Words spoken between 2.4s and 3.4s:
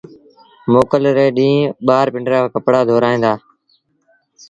ڪپڙآ ڌورائيٚݩ دآ۔